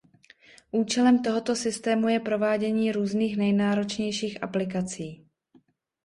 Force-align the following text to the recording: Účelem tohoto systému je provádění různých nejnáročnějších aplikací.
Účelem 0.71 1.19
tohoto 1.23 1.55
systému 1.55 2.07
je 2.07 2.19
provádění 2.19 2.91
různých 2.91 3.37
nejnáročnějších 3.37 4.43
aplikací. 4.43 5.25